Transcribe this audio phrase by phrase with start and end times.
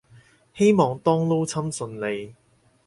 [0.55, 2.33] 希望當勞侵順利